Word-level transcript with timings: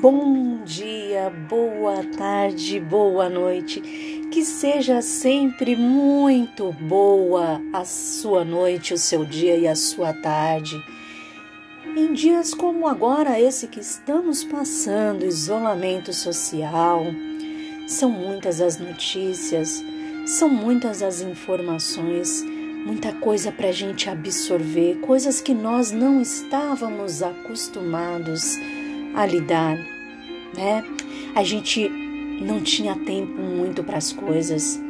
Bom 0.00 0.62
dia, 0.62 1.32
boa 1.48 2.04
tarde, 2.18 2.78
boa 2.78 3.30
noite. 3.30 3.80
Que 4.30 4.44
seja 4.44 5.00
sempre 5.00 5.74
muito 5.74 6.70
boa 6.72 7.62
a 7.72 7.82
sua 7.82 8.44
noite, 8.44 8.92
o 8.92 8.98
seu 8.98 9.24
dia 9.24 9.56
e 9.56 9.66
a 9.66 9.74
sua 9.74 10.12
tarde. 10.12 10.76
Em 11.96 12.12
dias 12.12 12.52
como 12.52 12.86
agora, 12.86 13.40
esse 13.40 13.68
que 13.68 13.80
estamos 13.80 14.44
passando, 14.44 15.24
isolamento 15.24 16.12
social, 16.12 17.06
são 17.86 18.10
muitas 18.10 18.60
as 18.60 18.78
notícias, 18.78 19.82
são 20.26 20.50
muitas 20.50 21.02
as 21.02 21.22
informações, 21.22 22.44
muita 22.84 23.14
coisa 23.14 23.50
para 23.50 23.68
a 23.68 23.72
gente 23.72 24.10
absorver, 24.10 24.96
coisas 24.96 25.40
que 25.40 25.54
nós 25.54 25.90
não 25.90 26.20
estávamos 26.20 27.22
acostumados 27.22 28.58
a 29.16 29.24
lidar, 29.24 29.78
né? 30.54 30.84
A 31.34 31.42
gente 31.42 31.88
não 32.40 32.60
tinha 32.60 32.94
tempo 32.94 33.40
muito 33.40 33.82
para 33.82 33.98
as 33.98 34.12
coisas, 34.12 34.80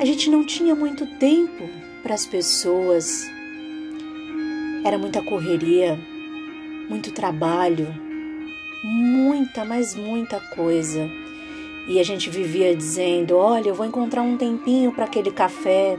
a 0.00 0.04
gente 0.04 0.30
não 0.30 0.44
tinha 0.44 0.74
muito 0.74 1.06
tempo 1.18 1.68
para 2.02 2.14
as 2.14 2.26
pessoas, 2.26 3.24
era 4.84 4.98
muita 4.98 5.22
correria, 5.22 5.98
muito 6.88 7.12
trabalho, 7.12 7.88
muita, 8.82 9.64
mas 9.64 9.94
muita 9.94 10.38
coisa. 10.40 11.08
E 11.86 11.98
a 11.98 12.02
gente 12.02 12.30
vivia 12.30 12.74
dizendo: 12.74 13.36
Olha, 13.36 13.68
eu 13.68 13.74
vou 13.74 13.86
encontrar 13.86 14.22
um 14.22 14.36
tempinho 14.36 14.92
para 14.92 15.04
aquele 15.04 15.30
café. 15.30 15.98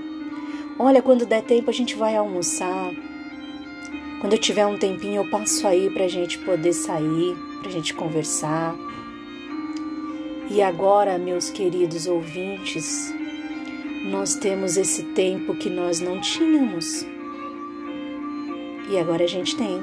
Olha, 0.77 1.01
quando 1.01 1.25
der 1.25 1.41
tempo 1.41 1.69
a 1.69 1.73
gente 1.73 1.95
vai 1.95 2.15
almoçar. 2.15 2.91
Quando 4.19 4.33
eu 4.33 4.39
tiver 4.39 4.65
um 4.65 4.77
tempinho 4.77 5.23
eu 5.23 5.29
passo 5.29 5.67
aí 5.67 5.89
para 5.89 6.05
a 6.05 6.07
gente 6.07 6.37
poder 6.39 6.73
sair, 6.73 7.35
para 7.59 7.69
a 7.69 7.71
gente 7.71 7.93
conversar. 7.93 8.75
E 10.49 10.61
agora, 10.61 11.17
meus 11.17 11.49
queridos 11.49 12.05
ouvintes, 12.05 13.13
nós 14.05 14.35
temos 14.35 14.77
esse 14.77 15.03
tempo 15.03 15.55
que 15.55 15.69
nós 15.69 15.99
não 15.99 16.21
tínhamos. 16.21 17.05
E 18.89 18.97
agora 18.99 19.23
a 19.23 19.27
gente 19.27 19.55
tem. 19.55 19.81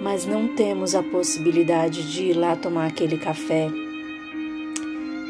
Mas 0.00 0.24
não 0.24 0.48
temos 0.48 0.94
a 0.94 1.02
possibilidade 1.02 2.10
de 2.12 2.26
ir 2.26 2.34
lá 2.34 2.54
tomar 2.54 2.86
aquele 2.86 3.18
café, 3.18 3.68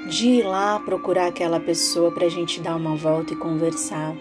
de 0.08 0.28
ir 0.28 0.42
lá 0.42 0.78
procurar 0.78 1.28
aquela 1.28 1.58
pessoa 1.58 2.10
para 2.12 2.26
a 2.26 2.30
gente 2.30 2.60
dar 2.60 2.76
uma 2.76 2.94
volta 2.94 3.32
e 3.32 3.36
conversar. 3.36 4.14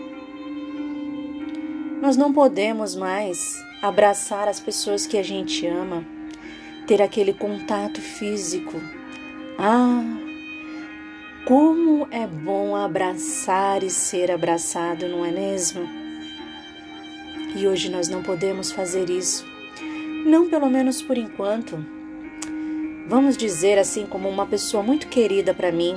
Nós 2.01 2.15
não 2.15 2.31
podemos 2.33 2.95
mais 2.95 3.61
abraçar 3.81 4.47
as 4.47 4.59
pessoas 4.59 5.05
que 5.05 5.17
a 5.17 5.23
gente 5.23 5.67
ama, 5.67 6.05
ter 6.87 7.01
aquele 7.01 7.33
contato 7.33 8.01
físico. 8.01 8.79
Ah, 9.63 10.03
como 11.45 12.07
é 12.09 12.25
bom 12.25 12.75
abraçar 12.75 13.83
e 13.83 13.91
ser 13.91 14.31
abraçado, 14.31 15.07
não 15.07 15.23
é 15.23 15.29
mesmo? 15.31 15.87
E 17.55 17.67
hoje 17.67 17.87
nós 17.87 18.07
não 18.07 18.23
podemos 18.23 18.71
fazer 18.71 19.07
isso. 19.11 19.45
Não 20.25 20.49
pelo 20.49 20.67
menos 20.67 21.03
por 21.03 21.15
enquanto. 21.15 21.77
Vamos 23.07 23.37
dizer 23.37 23.77
assim, 23.77 24.07
como 24.07 24.27
uma 24.27 24.47
pessoa 24.47 24.81
muito 24.81 25.07
querida 25.09 25.53
para 25.53 25.71
mim 25.71 25.95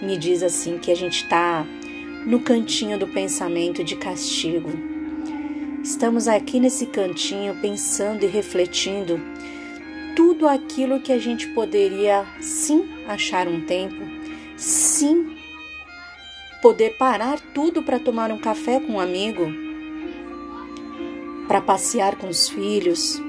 me 0.00 0.16
diz 0.16 0.40
assim 0.40 0.78
que 0.78 0.92
a 0.92 0.94
gente 0.94 1.24
está 1.24 1.66
no 2.24 2.38
cantinho 2.38 2.96
do 2.96 3.08
pensamento 3.08 3.82
de 3.82 3.96
castigo. 3.96 4.70
Estamos 5.82 6.28
aqui 6.28 6.60
nesse 6.60 6.86
cantinho 6.86 7.56
pensando 7.60 8.22
e 8.22 8.28
refletindo 8.28 9.20
tudo 10.40 10.48
aquilo 10.48 11.00
que 11.00 11.12
a 11.12 11.18
gente 11.18 11.48
poderia 11.48 12.24
sim 12.40 12.88
achar 13.06 13.46
um 13.46 13.60
tempo, 13.60 14.02
sim 14.56 15.36
poder 16.62 16.96
parar 16.96 17.38
tudo 17.52 17.82
para 17.82 17.98
tomar 17.98 18.30
um 18.32 18.38
café 18.38 18.80
com 18.80 18.94
um 18.94 19.00
amigo, 19.00 19.52
para 21.46 21.60
passear 21.60 22.16
com 22.16 22.26
os 22.26 22.48
filhos, 22.48 23.20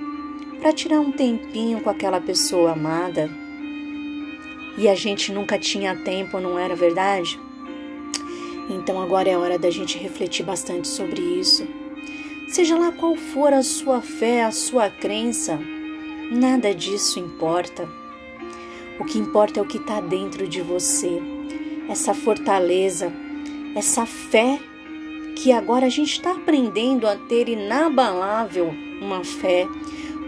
para 0.61 0.71
tirar 0.71 1.01
um 1.01 1.11
tempinho 1.11 1.81
com 1.81 1.89
aquela 1.89 2.21
pessoa 2.21 2.71
amada. 2.71 3.29
E 4.77 4.87
a 4.87 4.95
gente 4.95 5.33
nunca 5.33 5.59
tinha 5.59 5.93
tempo, 5.93 6.39
não 6.39 6.57
era 6.57 6.77
verdade? 6.77 7.37
Então 8.69 9.01
agora 9.01 9.29
é 9.29 9.37
hora 9.37 9.59
da 9.59 9.69
gente 9.69 9.97
refletir 9.97 10.45
bastante 10.45 10.87
sobre 10.87 11.19
isso 11.19 11.67
Seja 12.51 12.77
lá 12.77 12.91
qual 12.91 13.15
for 13.15 13.53
a 13.53 13.63
sua 13.63 14.01
fé, 14.01 14.43
a 14.43 14.51
sua 14.51 14.89
crença, 14.89 15.57
nada 16.31 16.73
disso 16.73 17.19
importa. 17.19 17.87
O 18.97 19.03
que 19.03 19.19
importa 19.19 19.59
é 19.59 19.63
o 19.63 19.67
que 19.67 19.77
está 19.77 19.99
dentro 19.99 20.47
de 20.47 20.61
você, 20.61 21.21
essa 21.89 22.13
fortaleza, 22.13 23.11
essa 23.75 24.05
fé 24.05 24.57
que 25.35 25.51
agora 25.51 25.87
a 25.87 25.89
gente 25.89 26.13
está 26.13 26.31
aprendendo 26.31 27.05
a 27.07 27.15
ter 27.15 27.49
inabalável 27.49 28.69
uma 29.01 29.23
fé, 29.23 29.67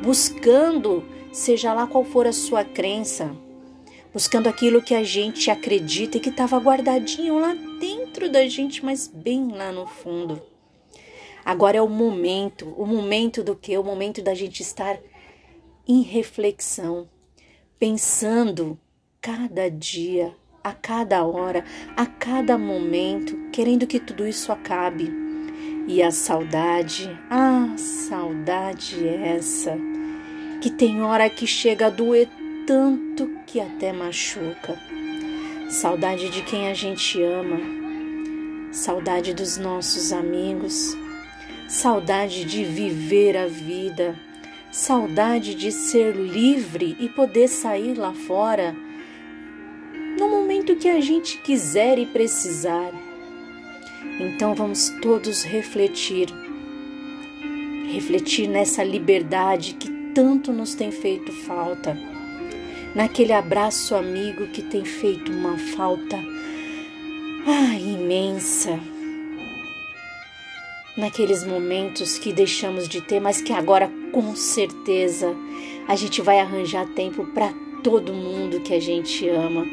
buscando, 0.02 1.04
seja 1.32 1.74
lá 1.74 1.88
qual 1.88 2.04
for 2.04 2.28
a 2.28 2.34
sua 2.34 2.66
crença, 2.66 3.34
buscando 4.12 4.48
aquilo 4.50 4.82
que 4.82 4.96
a 4.96 5.04
gente 5.04 5.50
acredita 5.50 6.18
e 6.18 6.20
que 6.20 6.30
estava 6.30 6.58
guardadinho 6.58 7.40
lá 7.40 7.56
dentro 7.80 8.30
da 8.30 8.46
gente, 8.48 8.84
mas 8.84 9.08
bem 9.08 9.52
lá 9.52 9.72
no 9.72 9.86
fundo. 9.86 10.42
Agora 11.46 11.78
é 11.78 11.82
o 11.82 11.90
momento, 11.90 12.74
o 12.78 12.86
momento 12.86 13.44
do 13.44 13.56
que? 13.56 13.78
O 13.78 13.84
momento 13.84 14.22
da 14.22 14.34
gente 14.34 14.62
estar 14.62 14.98
em 15.88 16.02
reflexão, 16.02 17.08
pensando 17.78 18.78
cada 19.22 19.70
dia, 19.70 20.34
a 20.64 20.72
cada 20.72 21.24
hora, 21.26 21.66
a 21.96 22.06
cada 22.06 22.58
momento, 22.58 23.38
querendo 23.52 23.86
que 23.86 24.00
tudo 24.00 24.26
isso 24.26 24.52
acabe. 24.52 25.12
E 25.88 26.02
a 26.02 26.12
saudade, 26.12 27.10
ah, 27.30 27.76
saudade 27.78 29.06
é 29.06 29.36
essa, 29.36 29.78
que 30.62 30.72
tem 30.72 31.02
hora 31.02 31.30
que 31.30 31.46
chega 31.46 31.88
a 31.88 31.90
doer 31.90 32.30
tanto 32.66 33.30
que 33.46 33.60
até 33.60 33.92
machuca. 33.92 34.80
Saudade 35.70 36.30
de 36.30 36.42
quem 36.44 36.70
a 36.70 36.74
gente 36.74 37.22
ama, 37.22 37.60
saudade 38.72 39.34
dos 39.34 39.58
nossos 39.58 40.14
amigos, 40.14 40.96
saudade 41.68 42.46
de 42.46 42.64
viver 42.64 43.36
a 43.36 43.48
vida, 43.48 44.16
saudade 44.74 45.54
de 45.54 45.72
ser 45.72 46.16
livre 46.16 46.98
e 47.00 47.08
poder 47.08 47.48
sair 47.48 47.94
lá 47.94 48.12
fora 48.12 48.76
no 50.20 50.28
momento 50.28 50.76
que 50.76 50.90
a 50.90 51.00
gente 51.00 51.38
quiser 51.38 52.00
e 52.00 52.08
precisar. 52.08 52.92
Então 54.20 54.56
vamos 54.56 54.90
todos 55.00 55.44
refletir, 55.44 56.28
refletir 57.94 58.48
nessa 58.48 58.84
liberdade 58.84 59.76
que 59.76 59.92
tanto 60.16 60.52
nos 60.52 60.74
tem 60.74 60.92
feito 60.92 61.32
falta, 61.32 61.96
naquele 62.96 63.32
abraço 63.32 63.94
amigo 63.94 64.48
que 64.48 64.64
tem 64.64 64.84
feito 64.84 65.32
uma 65.32 65.56
falta 65.56 66.18
ah, 67.46 67.76
imensa 67.76 68.80
naqueles 70.98 71.46
momentos 71.46 72.18
que 72.18 72.34
deixamos 72.34 72.88
de 72.88 73.02
ter, 73.02 73.20
mas 73.20 73.42
que 73.42 73.54
agora 73.54 73.92
com 74.14 74.34
certeza 74.36 75.36
a 75.88 75.96
gente 75.96 76.22
vai 76.22 76.40
arranjar 76.40 76.88
tempo 76.94 77.26
para 77.26 77.54
todo 77.84 78.14
mundo 78.14 78.62
que 78.62 78.74
a 78.74 78.80
gente 78.80 79.28
ama. 79.28 79.66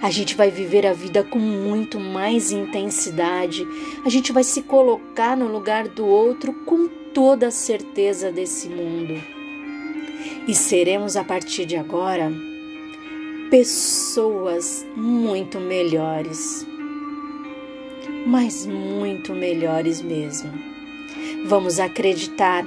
A 0.00 0.10
gente 0.10 0.34
vai 0.34 0.50
viver 0.50 0.86
a 0.86 0.94
vida 0.94 1.22
com 1.22 1.38
muito 1.38 2.00
mais 2.00 2.50
intensidade. 2.50 3.66
A 4.02 4.08
gente 4.08 4.32
vai 4.32 4.42
se 4.42 4.62
colocar 4.62 5.36
no 5.36 5.46
lugar 5.46 5.86
do 5.86 6.06
outro 6.06 6.54
com 6.64 6.88
toda 7.12 7.48
a 7.48 7.50
certeza 7.50 8.32
desse 8.32 8.68
mundo. 8.68 9.20
E 10.46 10.54
seremos 10.54 11.14
a 11.14 11.24
partir 11.24 11.66
de 11.66 11.76
agora 11.76 12.32
pessoas 13.50 14.86
muito 14.96 15.60
melhores 15.60 16.66
mas 18.28 18.66
muito 18.66 19.32
melhores 19.32 20.02
mesmo. 20.02 20.52
Vamos 21.46 21.80
acreditar, 21.80 22.64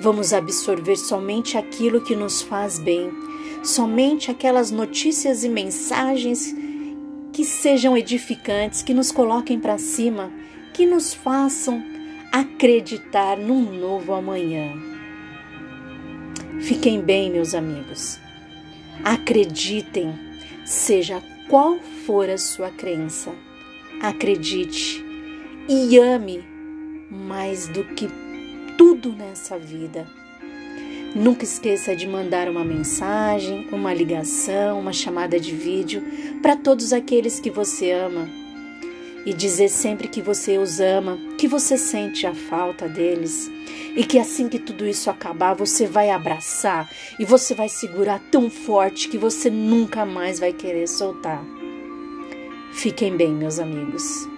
vamos 0.00 0.32
absorver 0.32 0.96
somente 0.96 1.56
aquilo 1.56 2.00
que 2.00 2.16
nos 2.16 2.42
faz 2.42 2.78
bem, 2.78 3.10
somente 3.62 4.30
aquelas 4.30 4.70
notícias 4.70 5.44
e 5.44 5.48
mensagens 5.48 6.54
que 7.32 7.44
sejam 7.44 7.96
edificantes, 7.96 8.82
que 8.82 8.94
nos 8.94 9.12
coloquem 9.12 9.60
para 9.60 9.78
cima, 9.78 10.32
que 10.72 10.86
nos 10.86 11.14
façam 11.14 11.82
acreditar 12.32 13.36
num 13.36 13.78
novo 13.78 14.12
amanhã. 14.12 14.72
Fiquem 16.60 17.00
bem, 17.00 17.30
meus 17.30 17.54
amigos. 17.54 18.18
Acreditem, 19.04 20.12
seja 20.64 21.22
qual 21.48 21.78
for 22.04 22.28
a 22.28 22.38
sua 22.38 22.70
crença 22.70 23.30
acredite 24.00 25.04
e 25.68 25.98
ame 25.98 26.42
mais 27.10 27.68
do 27.68 27.84
que 27.84 28.08
tudo 29.00 29.16
nessa 29.16 29.58
vida. 29.58 30.06
Nunca 31.14 31.42
esqueça 31.42 31.96
de 31.96 32.06
mandar 32.06 32.48
uma 32.48 32.64
mensagem, 32.64 33.66
uma 33.72 33.92
ligação, 33.92 34.78
uma 34.78 34.92
chamada 34.92 35.40
de 35.40 35.52
vídeo 35.54 36.02
para 36.40 36.54
todos 36.54 36.92
aqueles 36.92 37.40
que 37.40 37.50
você 37.50 37.90
ama 37.90 38.28
e 39.26 39.32
dizer 39.32 39.68
sempre 39.68 40.06
que 40.06 40.22
você 40.22 40.58
os 40.58 40.80
ama, 40.80 41.18
que 41.36 41.48
você 41.48 41.76
sente 41.76 42.26
a 42.26 42.34
falta 42.34 42.88
deles 42.88 43.50
e 43.96 44.04
que 44.04 44.18
assim 44.18 44.48
que 44.48 44.58
tudo 44.58 44.86
isso 44.86 45.10
acabar, 45.10 45.54
você 45.54 45.86
vai 45.86 46.10
abraçar 46.10 46.88
e 47.18 47.24
você 47.24 47.54
vai 47.54 47.68
segurar 47.68 48.20
tão 48.30 48.48
forte 48.48 49.08
que 49.08 49.18
você 49.18 49.50
nunca 49.50 50.04
mais 50.04 50.38
vai 50.38 50.52
querer 50.52 50.86
soltar. 50.86 51.44
Fiquem 52.72 53.16
bem, 53.16 53.32
meus 53.32 53.58
amigos. 53.58 54.29